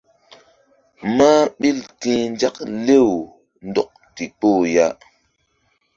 Mah 1.15 1.41
ɓil 1.59 1.77
ti̧h 2.01 2.21
nzak 2.33 2.55
lew 2.85 3.09
ndɔk 3.67 3.91
ndikpoh 4.09 4.59
ya. 4.75 4.87